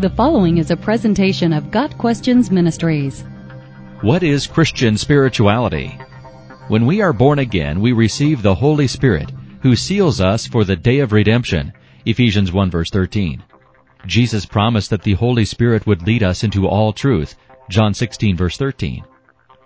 The 0.00 0.08
following 0.08 0.56
is 0.56 0.70
a 0.70 0.78
presentation 0.78 1.52
of 1.52 1.70
Got 1.70 1.98
Questions 1.98 2.50
Ministries. 2.50 3.22
What 4.00 4.22
is 4.22 4.46
Christian 4.46 4.96
spirituality? 4.96 5.88
When 6.68 6.86
we 6.86 7.02
are 7.02 7.12
born 7.12 7.38
again, 7.38 7.82
we 7.82 7.92
receive 7.92 8.40
the 8.40 8.54
Holy 8.54 8.86
Spirit, 8.86 9.30
who 9.60 9.76
seals 9.76 10.18
us 10.18 10.46
for 10.46 10.64
the 10.64 10.74
day 10.74 11.00
of 11.00 11.12
redemption. 11.12 11.74
Ephesians 12.06 12.50
1 12.50 12.70
verse 12.70 12.88
13. 12.88 13.42
Jesus 14.06 14.46
promised 14.46 14.88
that 14.88 15.02
the 15.02 15.12
Holy 15.12 15.44
Spirit 15.44 15.86
would 15.86 16.06
lead 16.06 16.22
us 16.22 16.44
into 16.44 16.66
all 16.66 16.94
truth. 16.94 17.34
John 17.68 17.92
16 17.92 18.38
verse 18.38 18.56
13. 18.56 19.04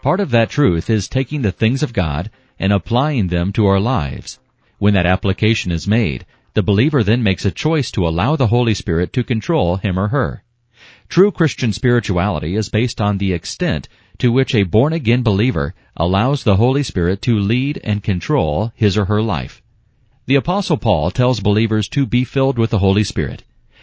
Part 0.02 0.18
of 0.18 0.32
that 0.32 0.50
truth 0.50 0.90
is 0.90 1.06
taking 1.06 1.42
the 1.42 1.52
things 1.52 1.80
of 1.80 1.92
God 1.92 2.28
and 2.58 2.72
applying 2.72 3.28
them 3.28 3.52
to 3.52 3.66
our 3.66 3.78
lives. 3.78 4.40
When 4.78 4.94
that 4.94 5.06
application 5.06 5.70
is 5.70 5.86
made, 5.86 6.26
the 6.54 6.62
believer 6.62 7.02
then 7.02 7.20
makes 7.20 7.44
a 7.44 7.50
choice 7.50 7.90
to 7.90 8.06
allow 8.06 8.36
the 8.36 8.46
Holy 8.46 8.74
Spirit 8.74 9.12
to 9.12 9.24
control 9.24 9.76
him 9.76 9.98
or 9.98 10.08
her. 10.08 10.44
True 11.08 11.32
Christian 11.32 11.72
spirituality 11.72 12.54
is 12.54 12.68
based 12.68 13.00
on 13.00 13.18
the 13.18 13.32
extent 13.32 13.88
to 14.18 14.30
which 14.30 14.54
a 14.54 14.62
born-again 14.62 15.24
believer 15.24 15.74
allows 15.96 16.44
the 16.44 16.54
Holy 16.54 16.84
Spirit 16.84 17.20
to 17.22 17.36
lead 17.36 17.80
and 17.82 18.04
control 18.04 18.72
his 18.76 18.96
or 18.96 19.06
her 19.06 19.20
life. 19.20 19.62
The 20.26 20.36
Apostle 20.36 20.76
Paul 20.76 21.10
tells 21.10 21.40
believers 21.40 21.88
to 21.88 22.06
be 22.06 22.22
filled 22.22 22.56
with 22.56 22.70
the 22.70 22.78
Holy 22.78 23.02
Spirit. 23.02 23.42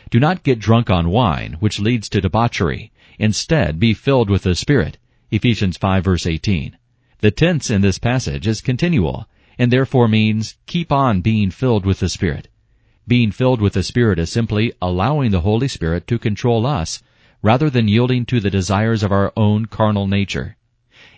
Do 0.10 0.20
not 0.20 0.44
get 0.44 0.58
drunk 0.58 0.90
on 0.90 1.10
wine, 1.10 1.58
which 1.60 1.80
leads 1.80 2.08
to 2.10 2.22
debauchery. 2.22 2.94
Instead, 3.20 3.80
be 3.80 3.94
filled 3.94 4.30
with 4.30 4.44
the 4.44 4.56
Spirit. 4.56 4.98
Ephesians 5.30 5.76
5 5.76 6.06
verse 6.06 6.26
18. 6.26 6.78
The 7.20 7.32
tense 7.32 7.70
in 7.70 7.82
this 7.82 8.00
passage 8.00 8.48
is 8.48 8.62
continual, 8.62 9.28
and 9.60 9.72
therefore 9.72 10.08
means 10.08 10.56
keep 10.66 10.90
on 10.92 11.20
being 11.20 11.52
filled 11.52 11.86
with 11.86 12.00
the 12.00 12.10
Spirit. 12.10 12.48
Being 13.08 13.32
filled 13.32 13.62
with 13.62 13.74
the 13.74 13.84
Spirit 13.84 14.20
is 14.20 14.32
simply 14.32 14.74
allowing 14.82 15.32
the 15.32 15.42
Holy 15.42 15.68
Spirit 15.68 16.08
to 16.08 16.20
control 16.20 16.66
us, 16.66 17.02
rather 17.42 17.70
than 17.70 17.88
yielding 17.88 18.26
to 18.26 18.40
the 18.40 18.50
desires 18.50 19.02
of 19.02 19.12
our 19.12 19.34
own 19.36 19.66
carnal 19.66 20.08
nature. 20.08 20.56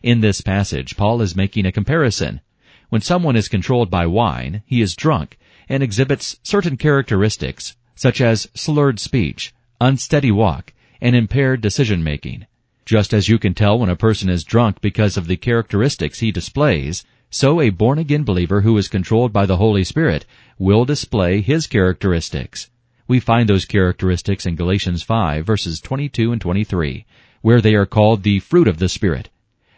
In 0.01 0.21
this 0.21 0.41
passage, 0.41 0.95
Paul 0.95 1.21
is 1.21 1.35
making 1.35 1.65
a 1.65 1.71
comparison. 1.71 2.41
When 2.89 3.01
someone 3.01 3.35
is 3.35 3.47
controlled 3.47 3.89
by 3.89 4.05
wine, 4.05 4.63
he 4.65 4.81
is 4.81 4.95
drunk 4.95 5.37
and 5.67 5.83
exhibits 5.83 6.39
certain 6.43 6.77
characteristics, 6.77 7.75
such 7.95 8.21
as 8.21 8.47
slurred 8.53 8.99
speech, 8.99 9.53
unsteady 9.81 10.31
walk, 10.31 10.73
and 11.01 11.15
impaired 11.15 11.61
decision 11.61 12.03
making. 12.03 12.45
Just 12.85 13.13
as 13.13 13.27
you 13.27 13.37
can 13.37 13.53
tell 13.53 13.77
when 13.77 13.89
a 13.89 13.95
person 13.95 14.29
is 14.29 14.43
drunk 14.43 14.79
because 14.81 15.17
of 15.17 15.27
the 15.27 15.37
characteristics 15.37 16.19
he 16.19 16.31
displays, 16.31 17.03
so 17.33 17.59
a 17.59 17.71
born-again 17.71 18.23
believer 18.23 18.61
who 18.61 18.77
is 18.77 18.87
controlled 18.87 19.33
by 19.33 19.47
the 19.47 19.57
Holy 19.57 19.83
Spirit 19.83 20.23
will 20.59 20.85
display 20.85 21.41
his 21.41 21.65
characteristics. 21.65 22.69
We 23.07 23.19
find 23.19 23.49
those 23.49 23.65
characteristics 23.65 24.45
in 24.45 24.55
Galatians 24.55 25.01
5 25.01 25.43
verses 25.43 25.81
22 25.81 26.31
and 26.31 26.39
23, 26.39 27.07
where 27.41 27.59
they 27.59 27.73
are 27.73 27.87
called 27.87 28.21
the 28.21 28.37
fruit 28.37 28.67
of 28.67 28.77
the 28.77 28.87
Spirit. 28.87 29.29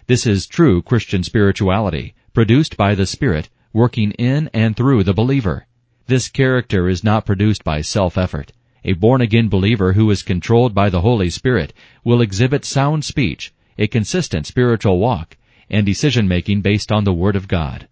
This 0.06 0.28
is 0.28 0.48
true 0.48 0.82
Christian 0.82 1.24
spirituality, 1.24 2.14
produced 2.34 2.76
by 2.76 2.94
the 2.94 3.06
Spirit, 3.06 3.48
working 3.72 4.12
in 4.12 4.50
and 4.54 4.76
through 4.76 5.06
the 5.06 5.14
believer. 5.14 5.66
This 6.08 6.28
character 6.28 6.90
is 6.90 7.06
not 7.06 7.26
produced 7.26 7.64
by 7.64 7.80
self-effort. 7.80 8.52
A 8.84 8.94
born-again 8.94 9.48
believer 9.48 9.94
who 9.94 10.12
is 10.12 10.24
controlled 10.24 10.76
by 10.76 10.90
the 10.90 11.00
Holy 11.00 11.30
Spirit 11.30 11.72
will 12.04 12.20
exhibit 12.20 12.66
sound 12.66 13.06
speech, 13.06 13.54
a 13.78 13.88
consistent 13.88 14.46
spiritual 14.46 15.00
walk, 15.00 15.38
and 15.70 15.86
decision 15.86 16.28
making 16.28 16.62
based 16.62 16.92
on 16.92 17.04
the 17.04 17.14
Word 17.14 17.36
of 17.36 17.48
God. 17.48 17.88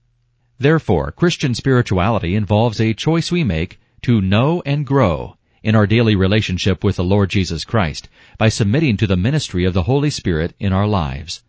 Therefore, 0.59 1.11
Christian 1.11 1.53
spirituality 1.55 2.35
involves 2.35 2.79
a 2.79 2.93
choice 2.93 3.31
we 3.31 3.43
make 3.43 3.79
to 4.03 4.21
know 4.21 4.61
and 4.65 4.85
grow 4.85 5.37
in 5.63 5.75
our 5.75 5.87
daily 5.87 6.15
relationship 6.15 6.83
with 6.83 6.97
the 6.97 7.03
Lord 7.03 7.29
Jesus 7.29 7.63
Christ 7.63 8.09
by 8.37 8.49
submitting 8.49 8.97
to 8.97 9.07
the 9.07 9.17
ministry 9.17 9.65
of 9.65 9.73
the 9.73 9.83
Holy 9.83 10.09
Spirit 10.09 10.53
in 10.59 10.73
our 10.73 10.87
lives. 10.87 11.41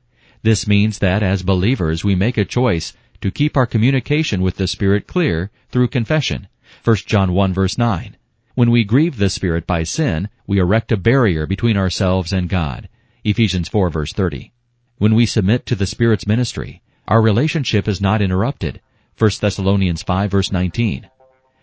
This 0.43 0.67
means 0.67 0.99
that 1.01 1.23
as 1.23 1.43
believers 1.43 2.05
we 2.05 2.15
make 2.15 2.39
a 2.39 2.45
choice 2.45 2.93
to 3.21 3.31
keep 3.31 3.57
our 3.57 3.67
communication 3.67 4.43
with 4.43 4.57
the 4.57 4.69
Spirit 4.69 5.07
clear 5.07 5.51
through 5.71 5.89
confession. 5.89 6.49
1 6.85 6.97
John 7.07 7.33
1 7.33 7.53
verse 7.53 7.77
9. 7.77 8.17
When 8.55 8.71
we 8.71 8.85
grieve 8.85 9.17
the 9.17 9.31
Spirit 9.31 9.67
by 9.67 9.83
sin, 9.83 10.29
we 10.47 10.59
erect 10.59 10.93
a 10.93 10.97
barrier 10.97 11.47
between 11.47 11.77
ourselves 11.77 12.33
and 12.33 12.49
God. 12.49 12.89
Ephesians 13.25 13.69
4 13.69 13.91
verse 13.91 14.13
30. 14.13 14.53
When 14.99 15.17
we 15.17 15.27
submit 15.27 15.67
to 15.67 15.75
the 15.75 15.87
Spirit's 15.87 16.27
ministry, 16.27 16.81
our 17.09 17.21
relationship 17.21 17.89
is 17.89 18.01
not 18.01 18.23
interrupted. 18.23 18.81
1 19.19 19.31
Thessalonians 19.41 20.05
5 20.05 20.31
verse 20.31 20.53
19. 20.53 21.11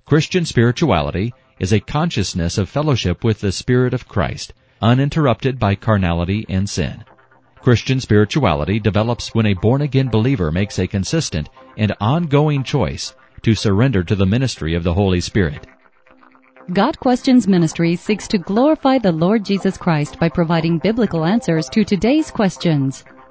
Christian 0.05 0.43
spirituality 0.43 1.33
is 1.57 1.71
a 1.71 1.79
consciousness 1.79 2.57
of 2.57 2.67
fellowship 2.67 3.23
with 3.23 3.39
the 3.39 3.53
Spirit 3.53 3.93
of 3.93 4.07
Christ, 4.07 4.53
uninterrupted 4.81 5.59
by 5.59 5.75
carnality 5.75 6.45
and 6.49 6.69
sin. 6.69 7.05
Christian 7.61 8.01
spirituality 8.01 8.79
develops 8.79 9.33
when 9.33 9.45
a 9.45 9.53
born-again 9.53 10.09
believer 10.09 10.51
makes 10.51 10.77
a 10.77 10.87
consistent 10.87 11.47
and 11.77 11.95
ongoing 12.01 12.63
choice 12.63 13.15
to 13.43 13.55
surrender 13.55 14.03
to 14.03 14.15
the 14.15 14.25
ministry 14.25 14.75
of 14.75 14.83
the 14.83 14.93
Holy 14.93 15.21
Spirit. 15.21 15.67
Got 16.73 16.99
Questions 16.99 17.47
Ministry 17.47 17.95
seeks 17.95 18.27
to 18.27 18.37
glorify 18.37 18.97
the 18.97 19.11
Lord 19.11 19.45
Jesus 19.45 19.77
Christ 19.77 20.19
by 20.19 20.27
providing 20.27 20.79
biblical 20.79 21.23
answers 21.23 21.69
to 21.69 21.85
today's 21.85 22.29
questions. 22.29 23.05